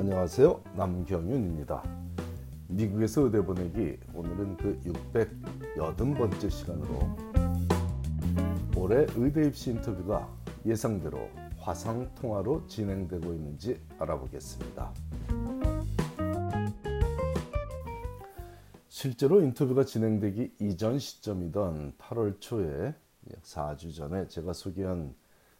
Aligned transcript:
안녕하세요. 0.00 0.64
남경윤입니다. 0.76 1.84
미국에서 2.68 3.20
의대 3.20 3.44
보내기 3.44 3.98
오늘은 4.14 4.56
그 4.56 4.80
680번째 5.14 6.50
시간으로 6.50 7.16
올해 8.78 9.06
의대 9.14 9.46
입시 9.46 9.72
인터뷰가 9.72 10.26
예상대로 10.64 11.28
화상 11.58 12.10
통화로 12.14 12.66
진행되고 12.66 13.34
있는지 13.34 13.78
알아보겠습니다. 13.98 14.90
실제로 18.88 19.42
인터뷰가 19.42 19.84
진행되기 19.84 20.54
이전 20.60 20.98
시점이던 20.98 21.96
8월 21.98 22.40
초에 22.40 22.86
약 22.86 23.42
4주 23.42 23.94
전에 23.94 24.28
제가 24.28 24.54
소개한 24.54 25.14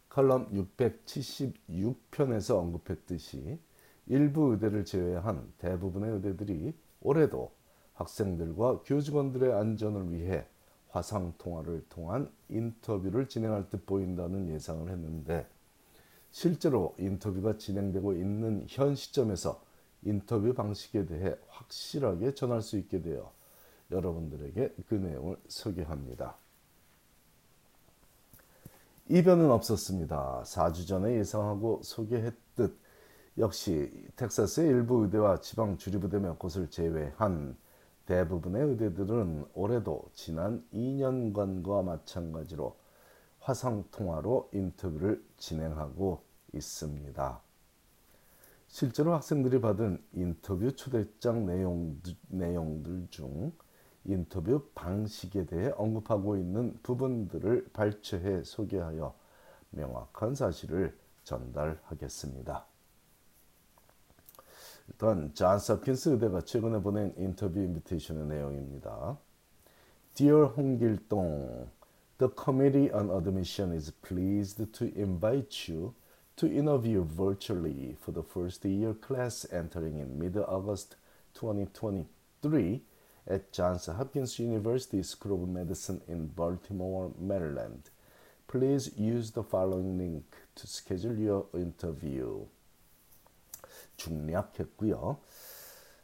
칼럼 0.09 0.51
676편에서 0.51 2.57
언급했듯이 2.57 3.59
일부 4.07 4.53
의대를 4.53 4.85
제외한 4.85 5.53
대부분의 5.59 6.11
의대들이 6.15 6.75
올해도 7.01 7.53
학생들과 7.95 8.83
교직원들의 8.85 9.53
안전을 9.53 10.13
위해 10.13 10.47
화상 10.89 11.35
통화를 11.39 11.87
통한 11.89 12.31
인터뷰를 12.49 13.29
진행할 13.29 13.69
듯 13.71 13.87
보인다는 13.87 14.49
예상을 14.49 14.91
했는데 14.91 15.47
실제로 16.31 16.95
인터뷰가 16.99 17.57
진행되고 17.57 18.15
있는 18.15 18.67
현 18.69 18.95
시점에서 18.95 19.63
인터뷰 20.03 20.55
방식에 20.55 21.07
대해 21.07 21.37
확실하게 21.49 22.35
전할 22.35 22.63
수 22.63 22.79
있게 22.79 23.03
되어 23.03 23.33
여러분들에게 23.91 24.75
그 24.89 24.95
내용을 24.95 25.37
소개합니다. 25.49 26.37
이변은 29.09 29.51
없었습니다. 29.51 30.43
4주 30.45 30.87
전에 30.87 31.17
예상하고 31.17 31.81
소개했듯 31.83 32.50
역시 33.41 33.91
텍사스의 34.17 34.69
일부 34.69 35.03
의대와 35.03 35.41
지방 35.41 35.79
주립의대 35.79 36.19
몇 36.19 36.39
곳을 36.39 36.69
제외한 36.69 37.57
대부분의 38.05 38.63
의대들은 38.63 39.47
올해도 39.55 40.11
지난 40.13 40.63
2년간과 40.75 41.83
마찬가지로 41.83 42.77
화상 43.39 43.85
통화로 43.93 44.51
인터뷰를 44.53 45.25
진행하고 45.39 46.23
있습니다. 46.53 47.41
실제로 48.69 49.15
학생들이 49.15 49.63
받은 49.63 50.05
인터뷰 50.13 50.77
초대장 50.77 51.47
내용, 51.47 51.99
내용들 52.29 53.07
중 53.09 53.53
인터뷰 54.05 54.69
방식에 54.75 55.47
대해 55.47 55.73
언급하고 55.77 56.37
있는 56.37 56.79
부분들을 56.83 57.71
발췌해 57.73 58.45
소개하여 58.45 59.15
명확한 59.71 60.35
사실을 60.35 60.95
전달하겠습니다. 61.25 62.70
일단 65.00 65.34
존스 65.34 65.72
홉킨스 65.74 66.10
의대가 66.10 66.42
최근에 66.42 66.82
보낸 66.82 67.14
인터뷰 67.18 67.60
인비테이션의 67.60 68.28
내용입니다. 68.28 69.18
Dear 70.16 70.46
홍길동, 70.56 71.70
the 72.18 72.32
Committee 72.34 72.90
on 72.94 73.10
Admission 73.10 73.74
is 73.74 73.92
pleased 74.02 74.72
to 74.72 74.86
invite 74.96 75.70
you 75.70 75.94
to 76.38 76.48
interview 76.48 77.04
virtually 77.04 77.96
for 78.00 78.14
the 78.14 78.24
first 78.24 78.66
year 78.66 78.94
class 78.94 79.46
entering 79.52 80.00
in 80.00 80.18
mid-August 80.18 80.96
2023 81.34 82.82
at 83.28 83.52
Johns 83.52 83.88
Hopkins 83.88 84.40
University 84.40 85.02
School 85.04 85.44
of 85.44 85.50
Medicine 85.50 86.02
in 86.08 86.28
Baltimore, 86.28 87.12
Maryland. 87.20 87.90
Please 88.48 88.92
use 88.98 89.32
the 89.32 89.44
following 89.44 89.98
link 89.98 90.24
to 90.56 90.68
schedule 90.68 91.18
your 91.18 91.48
interview. 91.54 92.46
중략했고요. 93.97 95.19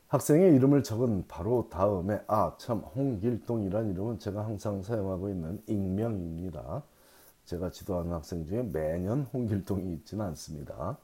학생의 0.08 0.54
이름을 0.54 0.82
적은 0.84 1.26
바로 1.26 1.68
다음에 1.68 2.20
아 2.28 2.56
참 2.58 2.78
홍길동이란 2.78 3.90
이름은 3.90 4.18
제가 4.18 4.44
항상 4.44 4.82
사용하고 4.82 5.28
있는 5.28 5.62
익명입니다. 5.66 6.82
제가 7.44 7.70
지도하는 7.70 8.12
학생 8.12 8.44
중에 8.44 8.62
매년 8.62 9.22
홍길동이 9.32 9.94
있지는 9.94 10.24
않습니다. 10.26 10.98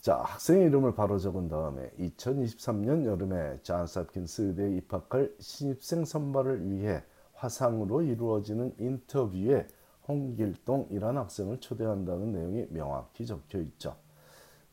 자, 0.00 0.16
학생의 0.16 0.66
이름을 0.68 0.94
바로 0.94 1.18
적은 1.18 1.48
다음에 1.48 1.90
2023년 1.98 3.04
여름에 3.04 3.60
존스 3.62 3.98
홉킨스 3.98 4.42
의대에 4.42 4.76
입학할 4.76 5.34
신입생 5.38 6.06
선발을 6.06 6.70
위해 6.70 7.02
화상으로 7.34 8.02
이루어지는 8.02 8.74
인터뷰에 8.78 9.66
홍길동이란 10.08 11.18
학생을 11.18 11.60
초대한다는 11.60 12.32
내용이 12.32 12.66
명확히 12.70 13.26
적혀 13.26 13.58
있죠. 13.60 13.96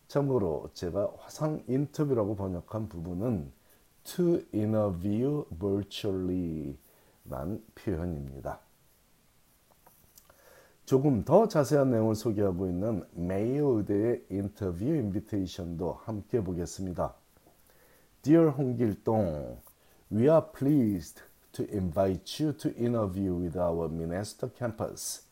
참고로 0.07 0.69
제가 0.73 1.13
화상 1.17 1.63
인터뷰라고 1.67 2.35
번역한 2.35 2.87
부분은 2.89 3.51
to 4.03 4.41
interview 4.53 5.43
virtually 5.59 6.77
란 7.25 7.61
표현입니다. 7.75 8.61
조금 10.85 11.25
더 11.25 11.49
자세한 11.49 11.91
내용을 11.91 12.15
소개하고 12.15 12.67
있는 12.67 13.03
메이어 13.11 13.65
의대의 13.65 14.25
인터뷰 14.29 14.85
인비테이션도 14.85 15.99
함께 16.05 16.41
보겠습니다. 16.41 17.13
Dear 18.21 18.51
홍길동, 18.51 19.61
we 20.09 20.29
are 20.29 20.41
pleased 20.53 21.21
to 21.51 21.65
invite 21.65 22.41
you 22.41 22.55
to 22.55 22.71
interview 22.77 23.35
with 23.35 23.57
our 23.59 23.89
Minnesota 23.91 24.49
campus. 24.57 25.26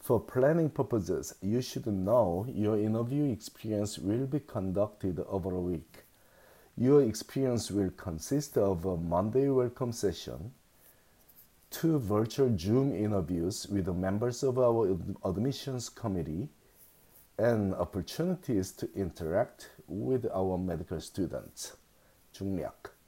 For 0.00 0.18
planning 0.18 0.70
purposes, 0.70 1.34
you 1.42 1.60
should 1.60 1.86
know 1.86 2.46
your 2.48 2.78
interview 2.78 3.30
experience 3.30 3.98
will 3.98 4.26
be 4.26 4.40
conducted 4.40 5.20
over 5.28 5.54
a 5.54 5.60
week. 5.60 6.04
Your 6.74 7.02
experience 7.02 7.70
will 7.70 7.90
consist 7.90 8.56
of 8.56 8.86
a 8.86 8.96
Monday 8.96 9.50
welcome 9.50 9.92
session, 9.92 10.52
two 11.70 11.98
virtual 11.98 12.56
Zoom 12.58 12.94
interviews 12.94 13.66
with 13.68 13.88
members 13.88 14.42
of 14.42 14.58
our 14.58 14.96
admissions 15.22 15.90
committee 15.90 16.48
and 17.38 17.74
opportunities 17.74 18.72
to 18.72 18.88
interact 18.94 19.68
with 19.86 20.26
our 20.34 20.56
medical 20.56 21.00
students. 21.00 21.76
중략. 22.32 22.99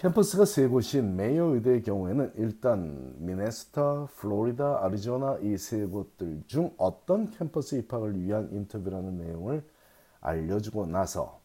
캠퍼스가 0.00 0.46
세 0.46 0.66
곳인 0.66 1.14
메이요 1.14 1.44
의대의 1.56 1.82
경우에는 1.82 2.32
일단 2.36 3.12
미네소타, 3.18 4.06
플로리다, 4.16 4.82
아리조나 4.82 5.40
이 5.42 5.58
세 5.58 5.84
곳들 5.84 6.42
중 6.46 6.72
어떤 6.78 7.30
캠퍼스 7.30 7.74
입학을 7.74 8.18
위한 8.18 8.48
인터뷰라는 8.50 9.18
내용을 9.18 9.62
알려주고 10.22 10.86
나서 10.86 11.42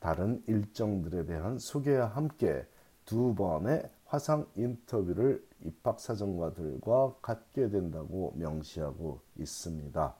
다른 0.00 0.42
일정들에 0.48 1.26
대한 1.26 1.60
소개와 1.60 2.06
함께 2.06 2.66
두 3.04 3.36
번의 3.36 3.88
화상 4.04 4.48
인터뷰를 4.56 5.46
입학 5.64 6.00
사정관들과 6.00 7.18
갖게 7.22 7.70
된다고 7.70 8.32
명시하고 8.34 9.20
있습니다. 9.38 10.12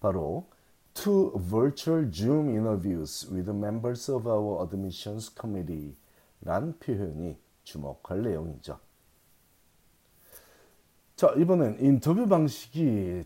바로 0.00 0.48
two 0.94 1.32
virtual 1.36 2.10
Zoom 2.12 2.50
interviews 2.50 3.26
with 3.30 3.48
members 3.48 4.08
of 4.10 4.26
our 4.26 4.62
admissions 4.62 5.30
committee 5.34 5.96
란 6.44 6.74
표현이 6.78 7.36
주목할 7.64 8.22
내용이죠. 8.22 8.78
자, 11.16 11.32
이번엔 11.36 11.78
인터뷰 11.80 12.26
방식이 12.26 13.22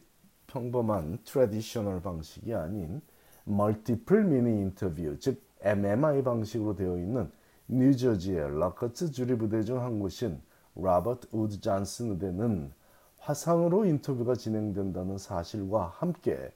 평범한 0.46 1.18
traditional 1.24 2.02
방식이 2.02 2.54
아닌 2.54 3.00
multiple 3.44 4.24
mini 4.24 4.60
interview, 4.60 5.18
즉 5.18 5.42
MMI 5.62 6.22
방식으로 6.22 6.76
되어 6.76 6.98
있는 6.98 7.30
뉴저지의 7.68 8.58
럿거스 8.60 9.10
주립의대 9.10 9.62
중 9.62 9.78
한 9.80 9.98
곳인 9.98 10.40
로버트 10.74 11.28
우드 11.32 11.60
잔슨 11.60 12.10
의대는 12.12 12.72
화상으로 13.18 13.86
인터뷰가 13.86 14.34
진행된다는 14.34 15.18
사실과 15.18 15.86
함께 15.86 16.52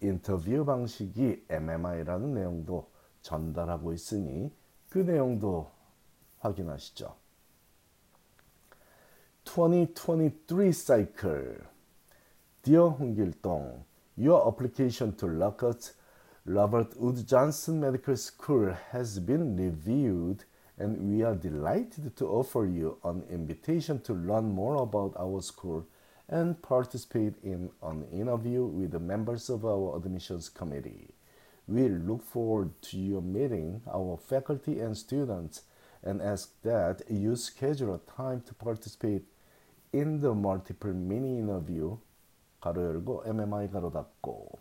인터뷰 0.00 0.64
방식이 0.64 1.46
MMI라는 1.48 2.34
내용도 2.34 2.90
전달하고 3.22 3.92
있으니 3.92 4.52
그 4.90 4.98
내용도 4.98 5.70
확인하시죠. 6.38 7.16
2023 9.44 10.68
cycle 10.68 11.58
Dear 12.62 12.90
홍길동, 12.98 13.84
your 14.16 14.46
application 14.46 15.16
to 15.16 15.28
Lockhart 15.28 15.92
Robert 16.46 16.96
Wood 16.98 17.26
Johnson 17.26 17.80
Medical 17.80 18.16
School 18.16 18.74
has 18.92 19.18
been 19.18 19.56
reviewed 19.56 20.44
and 20.78 20.98
we 21.08 21.22
are 21.22 21.34
delighted 21.34 22.16
to 22.16 22.26
offer 22.26 22.66
you 22.66 22.98
an 23.04 23.22
invitation 23.30 24.00
to 24.02 24.14
learn 24.14 24.50
more 24.52 24.82
about 24.82 25.14
our 25.18 25.40
school 25.40 25.86
and 26.28 26.60
participate 26.62 27.34
in 27.42 27.70
an 27.82 28.04
interview 28.12 28.64
with 28.64 28.92
the 28.92 28.98
members 28.98 29.50
of 29.50 29.64
our 29.64 29.96
admissions 29.96 30.48
committee. 30.48 31.10
We 31.66 31.88
look 31.88 32.22
forward 32.22 32.70
to 32.82 32.98
your 32.98 33.22
meeting 33.22 33.82
our 33.92 34.16
faculty 34.16 34.80
and 34.80 34.96
students 34.96 35.62
and 36.02 36.20
ask 36.20 36.50
that 36.62 37.02
you 37.08 37.36
schedule 37.36 37.94
a 37.94 38.10
time 38.10 38.42
to 38.46 38.54
participate 38.54 39.24
in 39.92 40.20
the 40.20 40.34
multiple 40.34 40.92
mini 40.92 41.38
interview 41.38 41.96
가로 42.60 42.82
열고 42.82 43.24
MMI 43.26 43.70
가로 43.70 43.90
닫고 43.90 44.58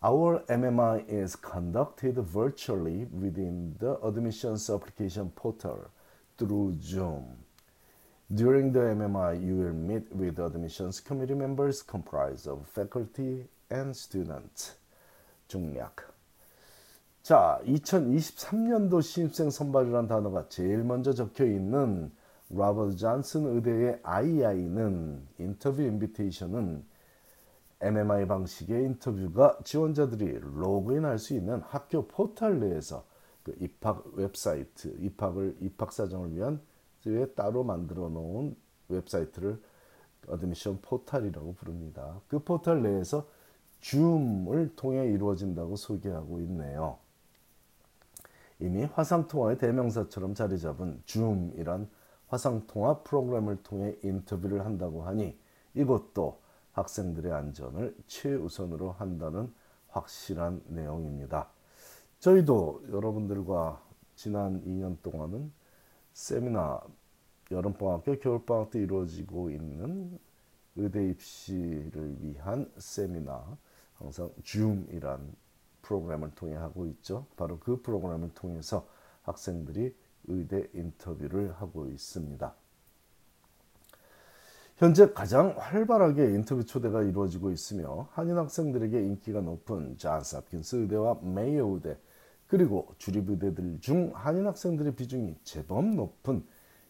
Our 0.00 0.44
MMI 0.46 1.08
is 1.08 1.34
conducted 1.34 2.18
virtually 2.18 3.06
within 3.06 3.74
the 3.80 3.98
admissions 4.00 4.70
application 4.70 5.30
portal 5.30 5.90
through 6.38 6.76
Zoom. 6.80 7.44
During 8.33 8.71
the 8.71 8.79
MMI, 8.79 9.45
you 9.45 9.57
will 9.57 9.73
meet 9.73 10.11
with 10.11 10.39
admissions 10.39 10.99
committee 10.99 11.35
members 11.35 11.83
comprised 11.83 12.47
of 12.47 12.65
faculty 12.67 13.45
and 13.69 13.91
students. 13.95 14.73
중략. 15.47 16.11
자, 17.21 17.61
2023년도 17.63 19.03
신입생 19.03 19.51
선발이라는 19.51 20.07
단어가 20.07 20.47
제일 20.49 20.83
먼저 20.83 21.13
적혀 21.13 21.45
있는 21.45 22.11
라버드 22.49 22.95
잔슨 22.95 23.45
의대의 23.45 23.99
II는 24.01 25.27
인터뷰 25.37 25.83
인비테이션은 25.83 26.83
MMI 27.81 28.25
방식의 28.25 28.83
인터뷰가 28.83 29.59
지원자들이 29.63 30.39
로그인할 30.41 31.19
수 31.19 31.35
있는 31.35 31.61
학교 31.61 32.07
포털 32.07 32.59
내에서 32.59 33.05
그 33.43 33.55
입학 33.59 34.03
웹사이트, 34.15 34.95
입학을 35.01 35.57
입학 35.59 35.93
사정을 35.93 36.35
위한 36.35 36.59
따로 37.35 37.63
만들어 37.63 38.09
놓은 38.09 38.55
웹사이트를 38.89 39.61
admission 40.27 40.79
portal이라고 40.81 41.55
부릅니다. 41.55 42.21
그 42.27 42.39
포털 42.39 42.81
내에서 42.81 43.27
Zoom을 43.81 44.75
통해 44.75 45.07
이루어진다고 45.07 45.75
소개하고 45.75 46.39
있네요. 46.41 46.97
이미 48.59 48.85
화상통화의 48.85 49.57
대명사처럼 49.57 50.35
자리 50.35 50.57
잡은 50.57 51.01
Zoom이란 51.05 51.89
화상통화 52.27 52.99
프로그램을 52.99 53.61
통해 53.63 53.95
인터뷰를 54.03 54.65
한다고 54.65 55.03
하니 55.03 55.37
이것도 55.73 56.39
학생들의 56.71 57.31
안전을 57.31 57.95
최우선으로 58.07 58.93
한다는 58.93 59.53
확실한 59.89 60.61
내용입니다. 60.67 61.49
저희도 62.19 62.83
여러분들과 62.91 63.83
지난 64.15 64.63
2년 64.63 65.01
동안은 65.01 65.51
세미나 66.13 66.81
여름방학 67.51 68.03
때 68.03 68.17
겨울방학 68.17 68.71
때 68.71 68.79
이루어지고 68.79 69.49
있는 69.49 70.19
의대 70.75 71.09
입시를 71.09 72.17
위한 72.21 72.71
세미나 72.77 73.57
항상 73.95 74.31
줌이란 74.43 75.35
프로그램을 75.81 76.31
통해 76.31 76.55
하고 76.55 76.85
있죠. 76.87 77.25
바로 77.35 77.59
그 77.59 77.81
프로그램을 77.81 78.33
통해서 78.33 78.87
학생들이 79.23 79.95
의대 80.25 80.67
인터뷰를 80.73 81.53
하고 81.53 81.87
있습니다. 81.87 82.55
현재 84.77 85.13
가장 85.13 85.55
활발하게 85.57 86.33
인터뷰 86.33 86.65
초대가 86.65 87.03
이루어지고 87.03 87.51
있으며 87.51 88.07
한인 88.11 88.37
학생들에게 88.37 88.99
인기가 88.99 89.41
높은 89.41 89.97
잔스 89.97 90.35
홉킨스 90.35 90.77
의대와 90.77 91.19
메이어 91.21 91.67
의대 91.67 91.97
그리고 92.47 92.93
주립 92.97 93.29
의대들 93.29 93.79
중 93.79 94.11
한인 94.13 94.45
학생들의 94.47 94.95
비중이 94.95 95.37
제법 95.43 95.85
높은 95.85 96.45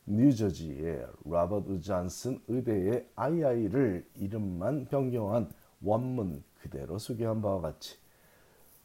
뉴저지의 0.05 1.07
라버트 1.25 1.81
잔슨 1.81 2.41
의대의 2.47 3.07
II를 3.15 4.05
이름만 4.15 4.85
변경한 4.85 5.50
원문 5.81 6.44
그대로 6.61 6.97
소개한 6.97 7.41
바와 7.41 7.61
같이 7.61 7.97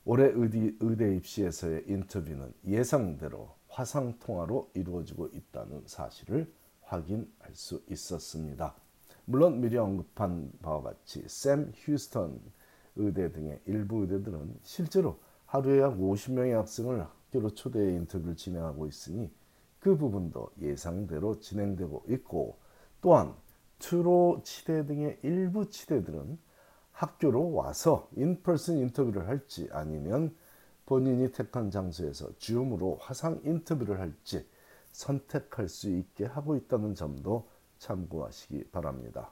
올해 0.04 0.30
의대, 0.32 0.72
의대 0.80 1.16
입시에서의 1.16 1.84
인터뷰는 1.86 2.52
예상대로 2.66 3.54
화상 3.68 4.18
통화로 4.18 4.70
이루어지고 4.74 5.28
있다는 5.28 5.82
사실을 5.86 6.52
확인할 6.82 7.54
수 7.54 7.82
있었습니다. 7.90 8.74
물론 9.26 9.60
미리 9.60 9.76
언급한 9.76 10.50
바와 10.62 10.82
같이 10.82 11.22
샘 11.28 11.72
휴스턴 11.74 12.40
의대 12.96 13.30
등의 13.30 13.60
일부 13.66 14.02
의대들은 14.02 14.60
실제로 14.62 15.18
하루에 15.48 15.80
약 15.80 15.96
50명의 15.96 16.52
학생을 16.52 17.00
학교로 17.00 17.50
초대해 17.54 17.94
인터뷰를 17.94 18.36
진행하고 18.36 18.86
있으니 18.86 19.30
그 19.80 19.96
부분도 19.96 20.50
예상대로 20.60 21.40
진행되고 21.40 22.04
있고 22.08 22.58
또한 23.00 23.34
트로 23.78 24.42
치대 24.44 24.84
등의 24.84 25.18
일부 25.22 25.70
치대들은 25.70 26.38
학교로 26.92 27.54
와서 27.54 28.10
인펄슨 28.16 28.76
인터뷰를 28.76 29.26
할지 29.26 29.68
아니면 29.72 30.36
본인이 30.84 31.32
택한 31.32 31.70
장소에서 31.70 32.36
줌으로 32.36 32.98
화상 33.00 33.40
인터뷰를 33.44 34.00
할지 34.00 34.46
선택할 34.92 35.68
수 35.68 35.88
있게 35.88 36.26
하고 36.26 36.56
있다는 36.56 36.94
점도 36.94 37.48
참고하시기 37.78 38.64
바랍니다. 38.70 39.30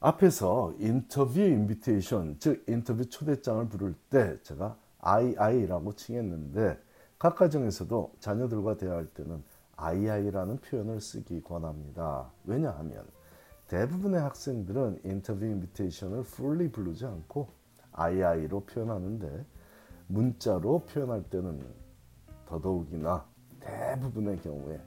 앞에서 0.00 0.74
인터뷰 0.78 1.40
인비테이션, 1.40 2.36
즉 2.38 2.64
인터뷰 2.68 3.08
초대장을 3.08 3.68
부를 3.68 3.94
때 4.10 4.36
제가 4.42 4.76
II라고 5.00 5.94
칭했는데 5.94 6.78
각 7.18 7.36
가정에서도 7.36 8.12
자녀들과 8.20 8.76
대화할 8.76 9.06
때는 9.06 9.42
II라는 9.76 10.58
표현을 10.58 11.00
쓰기 11.00 11.42
권합니다. 11.42 12.30
왜냐하면 12.44 13.04
대부분의 13.68 14.20
학생들은 14.20 15.00
인터뷰 15.04 15.44
인비테이션을 15.44 16.20
fully 16.20 16.70
부르지 16.70 17.06
않고 17.06 17.48
II로 17.92 18.60
표현하는데 18.60 19.44
문자로 20.08 20.80
표현할 20.80 21.22
때는 21.24 21.60
더더욱이나 22.46 23.24
대부분의 23.60 24.40
경우에 24.42 24.78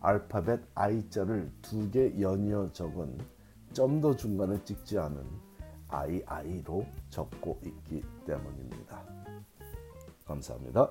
알파벳 0.00 0.60
I자를 0.74 1.52
두 1.62 1.90
개 1.90 2.18
연이어 2.18 2.72
적은 2.72 3.18
점도 3.74 4.16
중간에 4.16 4.62
찍지 4.62 4.98
않은 4.98 5.26
II로 5.88 6.86
적고 7.10 7.60
있기 7.64 8.02
때문입니다. 8.24 9.02
감사합니다. 10.24 10.90